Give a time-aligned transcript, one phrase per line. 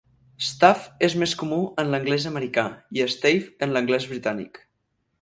[0.45, 2.65] "Staff" és més comú en l'anglès americà,
[2.99, 4.65] i "stave" en l'anglès britànic.